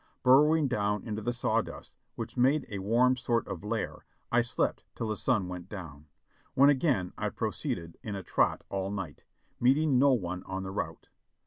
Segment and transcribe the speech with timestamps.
[0.23, 4.83] Burrowing down into the saw dust, which made a warm sort of lair, I slept
[4.95, 6.07] till the sun went down,
[6.55, 9.25] when again I proceeded in a trot all night,
[9.59, 11.09] meeting no one on the route.